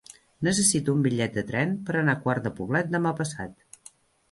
Necessito 0.45 0.95
un 0.99 1.03
bitllet 1.07 1.35
de 1.41 1.43
tren 1.51 1.77
per 1.91 1.95
anar 2.01 2.17
a 2.17 2.21
Quart 2.25 2.49
de 2.49 2.55
Poblet 2.63 2.91
demà 2.99 3.15
passat. 3.23 3.97